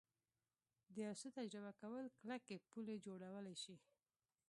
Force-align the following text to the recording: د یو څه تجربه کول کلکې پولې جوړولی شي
د 0.93 0.95
یو 1.05 1.13
څه 1.21 1.27
تجربه 1.37 1.71
کول 1.81 2.05
کلکې 2.19 2.55
پولې 2.69 2.95
جوړولی 3.05 3.55
شي 3.63 3.75